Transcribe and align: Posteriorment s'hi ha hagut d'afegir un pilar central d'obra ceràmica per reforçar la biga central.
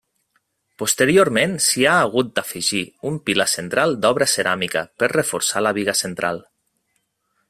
Posteriorment 0.83 1.51
s'hi 1.65 1.85
ha 1.89 1.97
hagut 2.05 2.31
d'afegir 2.39 2.81
un 3.11 3.21
pilar 3.29 3.47
central 3.53 3.95
d'obra 4.07 4.29
ceràmica 4.37 4.83
per 5.03 5.11
reforçar 5.15 5.65
la 5.67 5.75
biga 5.81 5.99
central. 6.05 6.45